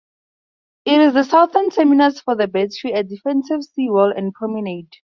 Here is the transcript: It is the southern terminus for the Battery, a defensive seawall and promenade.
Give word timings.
It 0.83 0.99
is 0.99 1.13
the 1.13 1.21
southern 1.23 1.69
terminus 1.69 2.21
for 2.21 2.33
the 2.33 2.47
Battery, 2.47 2.91
a 2.91 3.03
defensive 3.03 3.61
seawall 3.61 4.11
and 4.11 4.33
promenade. 4.33 4.89